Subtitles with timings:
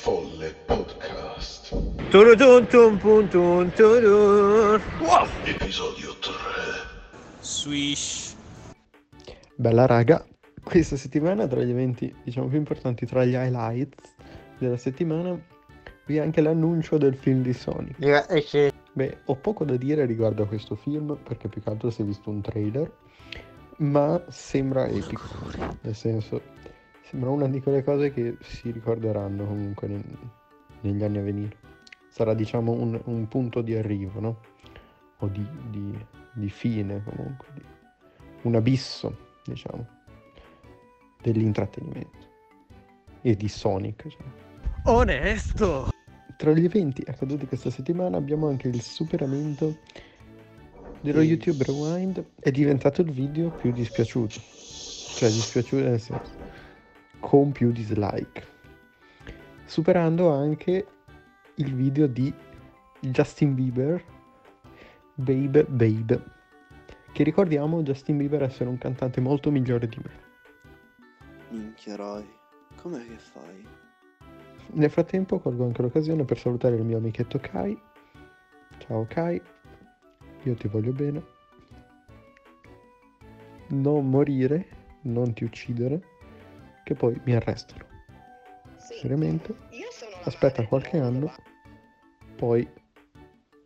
[0.00, 1.74] Folle Podcast.
[5.00, 5.26] Wow.
[5.44, 6.32] Episodio 3.
[7.40, 8.34] Swish.
[9.56, 10.24] Bella raga,
[10.64, 14.14] questa settimana tra gli eventi diciamo più importanti, tra gli highlights
[14.56, 15.38] della settimana,
[16.06, 17.98] vi è anche l'annuncio del film di Sonic.
[18.94, 22.06] Beh, ho poco da dire riguardo a questo film perché più che altro si è
[22.06, 22.90] visto un trailer,
[23.76, 25.28] ma sembra epico,
[25.82, 26.40] nel senso
[27.10, 30.18] sembra una di quelle cose che si ricorderanno comunque nel-
[30.82, 31.56] negli anni a venire.
[32.08, 34.40] Sarà diciamo un, un punto di arrivo, no?
[35.18, 37.64] O di, di- di fine comunque, di-
[38.42, 39.84] un abisso, diciamo,
[41.20, 42.28] dell'intrattenimento
[43.22, 44.06] e di Sonic.
[44.08, 44.22] cioè.
[44.84, 45.88] Onesto.
[46.36, 49.78] Tra gli eventi accaduti questa settimana abbiamo anche il superamento
[51.00, 52.24] dello YouTube Rewind.
[52.38, 54.40] È diventato il video più dispiaciuto.
[55.16, 56.39] Cioè dispiaciuto nel senso
[57.20, 58.48] con più dislike.
[59.64, 60.86] Superando anche
[61.54, 62.32] il video di
[63.00, 64.02] Justin Bieber,
[65.14, 66.24] Babe Babe.
[67.12, 70.28] Che ricordiamo Justin Bieber essere un cantante molto migliore di me.
[71.50, 72.26] Minchia Roy,
[72.76, 73.66] com'è che fai?
[74.72, 77.78] Nel frattempo colgo anche l'occasione per salutare il mio amichetto Kai.
[78.78, 79.40] Ciao Kai,
[80.44, 81.22] io ti voglio bene.
[83.68, 84.66] Non morire,
[85.02, 86.09] non ti uccidere,
[86.90, 87.84] che poi mi arrestano.
[88.76, 89.54] Seriamente,
[90.24, 91.32] aspetta qualche anno,
[92.34, 92.68] poi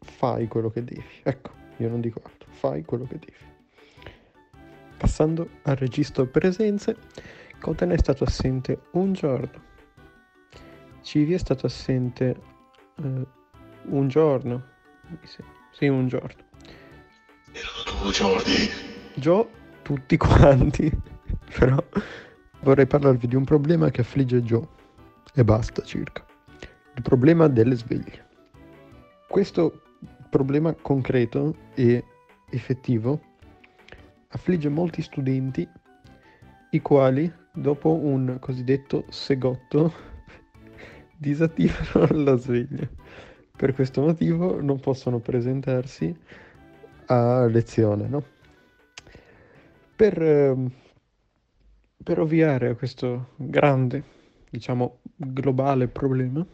[0.00, 1.04] fai quello che devi.
[1.22, 3.50] Ecco, io non dico altro, fai quello che devi.
[4.96, 6.96] Passando al registro presenze,
[7.60, 9.70] Coten è stato assente un giorno.
[11.02, 12.36] Civi è stato assente
[12.96, 13.26] eh,
[13.84, 14.70] un giorno.
[15.70, 16.42] Sì, un giorno.
[17.52, 18.68] Erano due giorni.
[19.14, 19.48] Gio,
[19.82, 20.90] tutti quanti.
[21.56, 21.84] Però
[22.62, 24.66] vorrei parlarvi di un problema che affligge Joe.
[25.34, 26.24] E basta circa.
[26.94, 28.28] Il problema delle sveglie.
[29.28, 29.82] Questo
[30.28, 32.04] problema concreto e
[32.50, 33.20] effettivo
[34.28, 35.68] affligge molti studenti
[36.70, 39.92] i quali, dopo un cosiddetto segotto,
[41.16, 42.88] disattivano la sveglia.
[43.54, 46.14] Per questo motivo non possono presentarsi
[47.06, 48.24] a lezione, no?
[49.94, 50.72] Per, ehm,
[52.02, 54.02] per ovviare a questo grande,
[54.50, 56.44] diciamo, globale problema,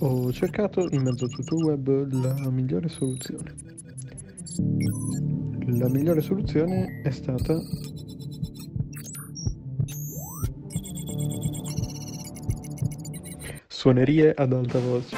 [0.00, 3.54] ho cercato in mezzo a tutto il web la migliore soluzione.
[5.78, 7.58] La migliore soluzione è stata
[13.66, 15.16] suonerie ad alta voce.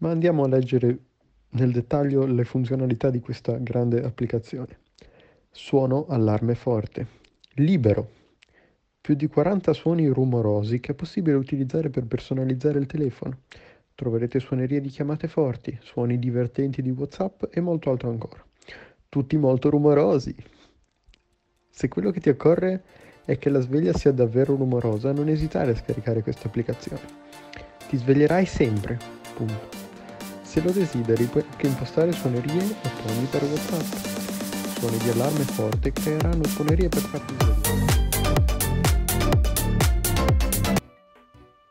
[0.00, 1.05] Ma andiamo a leggere
[1.56, 4.78] nel dettaglio le funzionalità di questa grande applicazione.
[5.50, 7.06] Suono allarme forte.
[7.54, 8.10] Libero.
[9.00, 13.38] Più di 40 suoni rumorosi che è possibile utilizzare per personalizzare il telefono.
[13.94, 18.44] Troverete suonerie di chiamate forti, suoni divertenti di WhatsApp e molto altro ancora.
[19.08, 20.34] Tutti molto rumorosi.
[21.70, 22.82] Se quello che ti occorre
[23.24, 27.00] è che la sveglia sia davvero rumorosa, non esitare a scaricare questa applicazione.
[27.88, 28.98] Ti sveglierai sempre.
[29.34, 29.75] Punto.
[30.56, 34.78] Se lo desideri, puoi anche impostare suonerie e toni per WhatsApp.
[34.78, 37.94] Suoni di allarme forte creeranno suonerie per farti svegliare.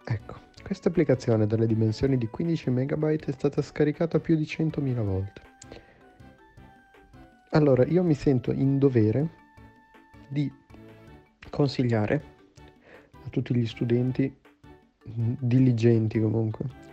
[0.03, 5.41] Ecco, questa applicazione dalle dimensioni di 15 MB è stata scaricata più di 100.000 volte.
[7.53, 9.29] Allora, io mi sento in dovere
[10.27, 10.53] di
[11.49, 12.23] consigliare
[13.23, 14.31] a tutti gli studenti
[15.01, 16.83] diligenti comunque,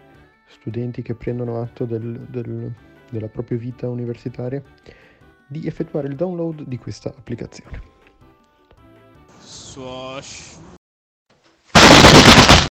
[0.52, 2.72] studenti che prendono atto del- del-
[3.10, 4.62] della propria vita universitaria,
[5.46, 7.80] di effettuare il download di questa applicazione.
[9.40, 10.71] Swash.